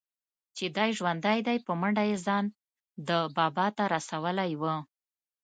[0.55, 2.45] چې دى ژوندى دى په منډه يې ځان
[3.07, 4.63] ده بابا ته رسولى و.